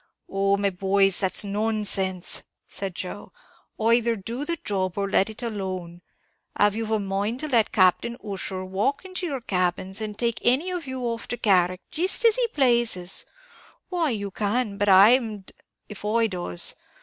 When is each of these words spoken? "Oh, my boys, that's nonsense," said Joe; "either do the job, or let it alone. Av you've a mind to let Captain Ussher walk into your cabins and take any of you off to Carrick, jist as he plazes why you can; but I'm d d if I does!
"Oh, 0.27 0.57
my 0.57 0.71
boys, 0.71 1.19
that's 1.19 1.43
nonsense," 1.43 2.41
said 2.67 2.95
Joe; 2.95 3.31
"either 3.79 4.15
do 4.15 4.45
the 4.45 4.57
job, 4.63 4.97
or 4.97 5.07
let 5.07 5.29
it 5.29 5.43
alone. 5.43 6.01
Av 6.59 6.75
you've 6.75 6.89
a 6.89 6.97
mind 6.99 7.39
to 7.41 7.47
let 7.47 7.71
Captain 7.71 8.17
Ussher 8.25 8.65
walk 8.65 9.05
into 9.05 9.27
your 9.27 9.41
cabins 9.41 10.01
and 10.01 10.17
take 10.17 10.39
any 10.41 10.71
of 10.71 10.87
you 10.87 11.03
off 11.03 11.27
to 11.27 11.37
Carrick, 11.37 11.81
jist 11.91 12.25
as 12.25 12.35
he 12.35 12.47
plazes 12.47 13.27
why 13.89 14.09
you 14.09 14.31
can; 14.31 14.79
but 14.79 14.89
I'm 14.89 15.41
d 15.41 15.53
d 15.55 15.63
if 15.87 16.03
I 16.03 16.25
does! 16.25 16.73